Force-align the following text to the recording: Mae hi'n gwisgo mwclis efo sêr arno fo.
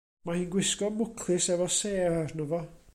Mae 0.29 0.39
hi'n 0.39 0.47
gwisgo 0.55 0.89
mwclis 0.95 1.51
efo 1.57 1.69
sêr 1.77 2.21
arno 2.25 2.53
fo. 2.55 2.67